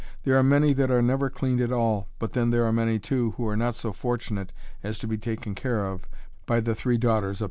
[0.23, 3.35] There are many that are never cleaned at all, but then there are many, too,
[3.37, 6.07] who are not so fortunate as to be taken care of
[6.47, 7.39] by the three daughters of Père Valois.